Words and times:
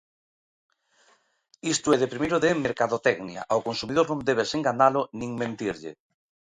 Isto 1.73 1.87
é 1.95 1.97
de 2.01 2.11
primeiro 2.13 2.37
de 2.43 2.49
mercadotecnia: 2.65 3.41
ao 3.51 3.63
consumidor 3.67 4.05
non 4.09 4.25
debes 4.27 4.53
enganalo 4.57 5.01
nin 5.19 5.31
mentirlle. 5.41 5.91